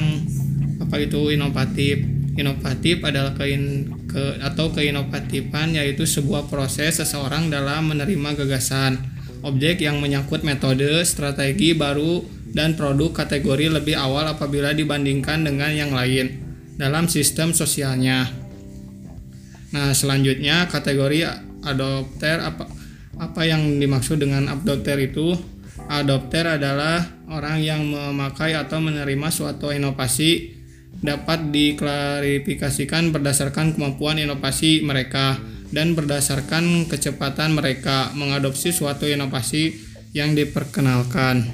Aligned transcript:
apa 0.80 0.96
itu 0.96 1.28
inovatif. 1.28 2.17
Inovatif 2.38 3.02
adalah 3.02 3.34
kein, 3.34 3.90
ke 4.06 4.38
atau 4.38 4.70
keinovatifan 4.70 5.74
yaitu 5.74 6.06
sebuah 6.06 6.46
proses 6.46 7.02
seseorang 7.02 7.50
dalam 7.50 7.90
menerima 7.90 8.38
gagasan, 8.38 8.94
objek 9.42 9.82
yang 9.82 9.98
menyangkut 9.98 10.46
metode, 10.46 11.02
strategi 11.02 11.74
baru 11.74 12.22
dan 12.54 12.78
produk 12.78 13.10
kategori 13.10 13.82
lebih 13.82 13.98
awal 13.98 14.30
apabila 14.30 14.70
dibandingkan 14.70 15.42
dengan 15.42 15.74
yang 15.74 15.90
lain 15.90 16.38
dalam 16.78 17.10
sistem 17.10 17.50
sosialnya. 17.50 18.30
Nah, 19.74 19.90
selanjutnya 19.90 20.70
kategori 20.70 21.26
adopter 21.66 22.38
apa 22.38 22.70
apa 23.18 23.42
yang 23.42 23.82
dimaksud 23.82 24.22
dengan 24.22 24.46
adopter 24.46 24.94
itu? 25.02 25.34
Adopter 25.90 26.54
adalah 26.54 27.02
orang 27.26 27.58
yang 27.58 27.82
memakai 27.82 28.54
atau 28.54 28.78
menerima 28.78 29.28
suatu 29.34 29.74
inovasi 29.74 30.57
dapat 30.98 31.54
diklarifikasikan 31.54 33.14
berdasarkan 33.14 33.78
kemampuan 33.78 34.18
inovasi 34.18 34.82
mereka 34.82 35.38
dan 35.70 35.92
berdasarkan 35.94 36.88
kecepatan 36.88 37.54
mereka 37.54 38.10
mengadopsi 38.16 38.74
suatu 38.74 39.04
inovasi 39.06 39.76
yang 40.16 40.32
diperkenalkan. 40.32 41.44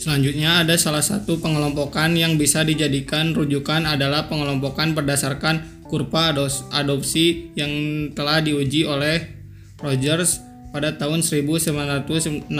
Selanjutnya 0.00 0.60
ada 0.66 0.76
salah 0.76 1.00
satu 1.00 1.40
pengelompokan 1.40 2.12
yang 2.12 2.36
bisa 2.36 2.60
dijadikan 2.60 3.32
rujukan 3.32 3.88
adalah 3.88 4.28
pengelompokan 4.28 4.92
berdasarkan 4.92 5.84
kurva 5.88 6.34
adopsi 6.76 7.56
yang 7.56 7.72
telah 8.12 8.44
diuji 8.44 8.84
oleh 8.84 9.32
Rogers 9.80 10.44
pada 10.74 10.98
tahun 10.98 11.22
1961 11.22 12.50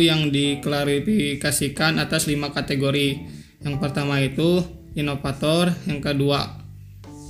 yang 0.00 0.32
diklarifikasikan 0.32 2.00
atas 2.00 2.26
lima 2.26 2.50
kategori 2.50 3.43
yang 3.62 3.78
pertama 3.78 4.18
itu 4.18 4.64
inovator, 4.96 5.70
yang 5.86 6.00
kedua 6.00 6.64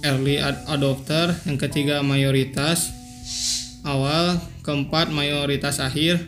early 0.04 0.36
adopter, 0.68 1.32
yang 1.48 1.56
ketiga 1.56 2.04
mayoritas 2.04 2.92
awal, 3.84 4.40
keempat 4.64 5.12
mayoritas 5.12 5.80
akhir, 5.80 6.20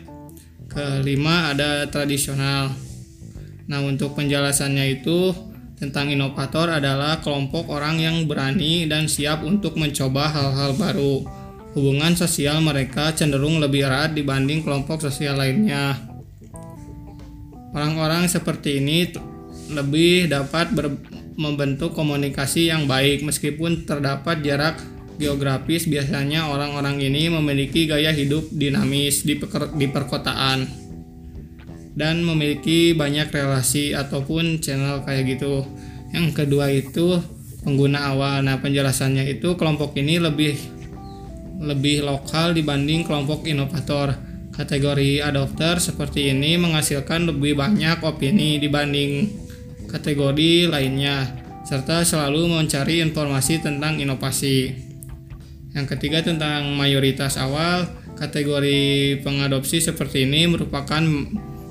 kelima 0.69 1.53
ada 1.53 1.85
tradisional. 1.89 2.73
Nah, 3.67 3.79
untuk 3.83 4.17
penjelasannya 4.17 5.01
itu 5.01 5.33
tentang 5.77 6.09
inovator 6.09 6.73
adalah 6.73 7.21
kelompok 7.21 7.69
orang 7.69 8.01
yang 8.01 8.25
berani 8.25 8.89
dan 8.89 9.05
siap 9.05 9.45
untuk 9.45 9.77
mencoba 9.77 10.29
hal-hal 10.33 10.73
baru. 10.73 11.21
Hubungan 11.77 12.17
sosial 12.17 12.57
mereka 12.65 13.13
cenderung 13.13 13.61
lebih 13.61 13.85
erat 13.85 14.17
dibanding 14.17 14.65
kelompok 14.65 15.05
sosial 15.05 15.37
lainnya. 15.37 15.93
Orang-orang 17.77 18.25
seperti 18.25 18.81
ini 18.81 19.13
lebih 19.71 20.31
dapat 20.31 20.71
membentuk 21.37 21.93
komunikasi 21.93 22.71
yang 22.71 22.89
baik 22.89 23.21
meskipun 23.21 23.85
terdapat 23.85 24.41
jarak 24.41 24.79
geografis 25.17 25.89
biasanya 25.89 26.47
orang-orang 26.49 27.01
ini 27.01 27.29
memiliki 27.33 27.89
gaya 27.89 28.13
hidup 28.13 28.47
dinamis 28.53 29.25
di, 29.25 29.37
peker, 29.37 29.73
di 29.73 29.89
perkotaan 29.89 30.87
dan 31.97 32.21
memiliki 32.21 32.93
banyak 32.93 33.33
relasi 33.33 33.97
ataupun 33.97 34.61
channel 34.61 35.01
kayak 35.01 35.37
gitu. 35.37 35.65
Yang 36.13 36.27
kedua 36.37 36.69
itu 36.69 37.17
pengguna 37.65 38.13
awal. 38.13 38.45
Nah, 38.45 38.61
penjelasannya 38.61 39.25
itu 39.33 39.57
kelompok 39.57 39.97
ini 39.97 40.21
lebih 40.21 40.53
lebih 41.57 42.05
lokal 42.05 42.53
dibanding 42.53 43.01
kelompok 43.01 43.49
inovator. 43.49 44.13
Kategori 44.53 45.21
adopter 45.21 45.77
seperti 45.77 46.33
ini 46.33 46.57
menghasilkan 46.57 47.29
lebih 47.29 47.57
banyak 47.57 48.01
opini 48.01 48.57
dibanding 48.57 49.29
kategori 49.87 50.69
lainnya, 50.69 51.25
serta 51.67 52.03
selalu 52.03 52.47
mencari 52.47 53.03
informasi 53.03 53.59
tentang 53.59 53.99
inovasi. 53.99 54.71
Yang 55.75 55.97
ketiga 55.97 56.23
tentang 56.23 56.75
mayoritas 56.79 57.35
awal, 57.35 57.87
kategori 58.15 59.19
pengadopsi 59.21 59.83
seperti 59.83 60.23
ini 60.23 60.47
merupakan 60.47 61.03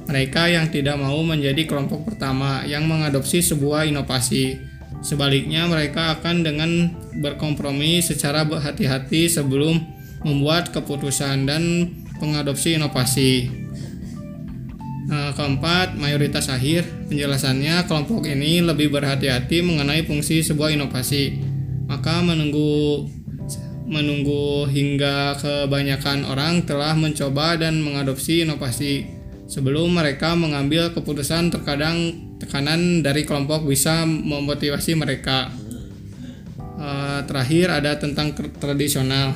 mereka 0.06 0.46
yang 0.46 0.70
tidak 0.70 1.00
mau 1.00 1.18
menjadi 1.26 1.66
kelompok 1.66 2.06
pertama 2.14 2.62
yang 2.68 2.86
mengadopsi 2.86 3.42
sebuah 3.42 3.90
inovasi. 3.90 4.54
Sebaliknya, 5.02 5.66
mereka 5.66 6.16
akan 6.18 6.46
dengan 6.46 6.70
berkompromi 7.18 7.98
secara 8.00 8.46
berhati-hati 8.46 9.26
sebelum 9.26 9.82
membuat 10.22 10.70
keputusan 10.70 11.46
dan 11.46 11.92
pengadopsi 12.22 12.78
inovasi. 12.78 13.65
Nah, 15.06 15.30
keempat, 15.38 15.94
mayoritas 15.94 16.50
akhir. 16.50 16.82
Penjelasannya, 17.06 17.86
kelompok 17.86 18.26
ini 18.26 18.58
lebih 18.58 18.90
berhati-hati 18.90 19.62
mengenai 19.62 20.02
fungsi 20.02 20.42
sebuah 20.42 20.74
inovasi. 20.74 21.38
Maka 21.86 22.26
menunggu 22.26 23.06
menunggu 23.86 24.66
hingga 24.66 25.38
kebanyakan 25.38 26.26
orang 26.26 26.66
telah 26.66 26.98
mencoba 26.98 27.54
dan 27.54 27.78
mengadopsi 27.78 28.42
inovasi 28.42 29.06
sebelum 29.46 29.94
mereka 29.94 30.34
mengambil 30.34 30.90
keputusan 30.90 31.54
terkadang 31.54 32.10
tekanan 32.42 33.06
dari 33.06 33.22
kelompok 33.22 33.62
bisa 33.62 34.02
memotivasi 34.02 34.98
mereka. 34.98 35.54
Uh, 36.76 37.22
terakhir 37.30 37.72
ada 37.72 37.94
tentang 37.96 38.34
tradisional. 38.58 39.32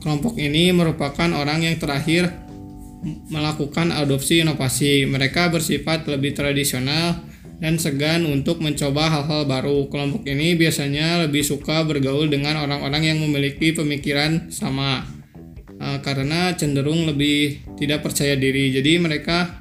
Kelompok 0.00 0.40
ini 0.40 0.72
merupakan 0.72 1.28
orang 1.36 1.64
yang 1.64 1.76
terakhir 1.76 2.28
melakukan 3.28 3.92
adopsi 3.92 4.40
inovasi. 4.40 5.04
Mereka 5.04 5.52
bersifat 5.52 6.08
lebih 6.08 6.32
tradisional 6.32 7.20
dan 7.60 7.78
segan 7.78 8.26
untuk 8.26 8.58
mencoba 8.64 9.12
hal-hal 9.12 9.46
baru. 9.46 9.86
Kelompok 9.92 10.24
ini 10.26 10.56
biasanya 10.58 11.28
lebih 11.28 11.44
suka 11.44 11.84
bergaul 11.84 12.26
dengan 12.26 12.58
orang-orang 12.60 13.14
yang 13.14 13.18
memiliki 13.20 13.76
pemikiran 13.76 14.48
sama 14.50 15.04
uh, 15.78 15.98
karena 16.00 16.56
cenderung 16.56 17.06
lebih 17.06 17.62
tidak 17.78 18.02
percaya 18.02 18.34
diri. 18.34 18.72
Jadi 18.74 18.98
mereka 18.98 19.60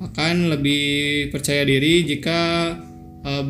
akan 0.00 0.48
lebih 0.56 1.28
percaya 1.28 1.62
diri 1.62 2.08
jika 2.08 2.72
uh, 3.24 3.46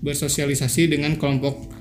bersosialisasi 0.00 0.88
dengan 0.88 1.20
kelompok 1.20 1.76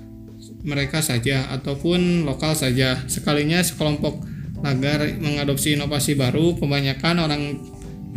mereka 0.66 1.00
saja 1.00 1.48
ataupun 1.54 2.26
lokal 2.26 2.58
saja. 2.58 3.00
Sekalinya 3.06 3.62
sekelompok 3.62 4.35
agar 4.66 5.06
mengadopsi 5.22 5.78
inovasi 5.78 6.18
baru, 6.18 6.58
kebanyakan 6.58 7.16
orang 7.22 7.44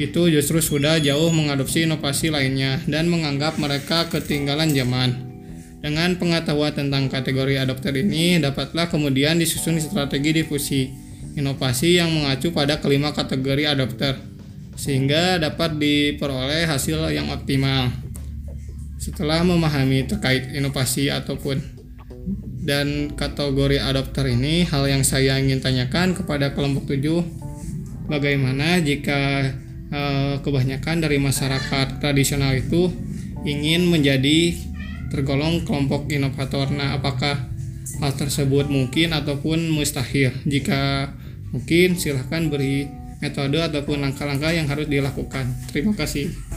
itu 0.00 0.32
justru 0.32 0.64
sudah 0.64 0.96
jauh 1.02 1.28
mengadopsi 1.28 1.84
inovasi 1.84 2.32
lainnya 2.32 2.80
dan 2.88 3.12
menganggap 3.12 3.60
mereka 3.60 4.08
ketinggalan 4.08 4.72
zaman. 4.72 5.28
Dengan 5.78 6.16
pengetahuan 6.18 6.74
tentang 6.74 7.06
kategori 7.06 7.62
adopter 7.62 7.94
ini, 7.94 8.40
dapatlah 8.40 8.90
kemudian 8.90 9.38
disusun 9.38 9.78
strategi 9.78 10.42
difusi 10.42 10.90
inovasi 11.38 12.02
yang 12.02 12.10
mengacu 12.10 12.50
pada 12.50 12.82
kelima 12.82 13.14
kategori 13.14 13.78
adopter, 13.78 14.18
sehingga 14.74 15.38
dapat 15.38 15.78
diperoleh 15.78 16.66
hasil 16.66 17.14
yang 17.14 17.30
optimal. 17.30 17.94
Setelah 18.98 19.46
memahami 19.46 20.10
terkait 20.10 20.50
inovasi 20.50 21.14
ataupun 21.14 21.77
dan 22.62 23.14
kategori 23.14 23.78
adopter 23.78 24.28
ini 24.28 24.66
hal 24.66 24.84
yang 24.90 25.06
saya 25.06 25.38
ingin 25.38 25.62
tanyakan 25.62 26.12
kepada 26.14 26.52
kelompok 26.52 26.90
7 26.90 28.08
bagaimana 28.10 28.82
jika 28.82 29.52
eh, 29.92 30.34
kebanyakan 30.42 31.04
dari 31.04 31.22
masyarakat 31.22 32.02
tradisional 32.02 32.56
itu 32.56 32.90
ingin 33.46 33.86
menjadi 33.86 34.56
tergolong 35.08 35.64
kelompok 35.64 36.10
inovator? 36.10 36.68
Nah 36.74 36.98
apakah 36.98 37.48
hal 38.02 38.12
tersebut 38.16 38.68
mungkin 38.68 39.14
ataupun 39.14 39.70
mustahil? 39.72 40.34
Jika 40.44 41.12
mungkin 41.54 41.96
silahkan 41.96 42.48
beri 42.50 42.88
metode 43.18 43.58
ataupun 43.58 43.98
langkah-langkah 43.98 44.54
yang 44.54 44.70
harus 44.70 44.86
dilakukan. 44.86 45.50
Terima 45.72 45.94
kasih 45.96 46.47